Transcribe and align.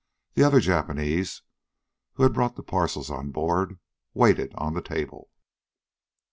The 0.33 0.43
other 0.43 0.59
Japanese, 0.59 1.43
who 2.13 2.23
had 2.23 2.33
brought 2.33 2.55
the 2.55 2.63
parcels 2.63 3.11
on 3.11 3.29
board, 3.29 3.77
waited 4.15 4.51
on 4.55 4.73
the 4.73 4.81
table. 4.81 5.29